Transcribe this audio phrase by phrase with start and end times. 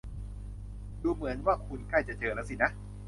[1.03, 2.69] ดูเหมือนว่าคุณใกล้จะเจอแล้วสินะ